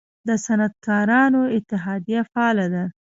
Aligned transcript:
د 0.27 0.29
صنعتکارانو 0.45 1.41
اتحادیه 1.57 2.21
فعال 2.31 2.57
ده؟ 2.73 2.83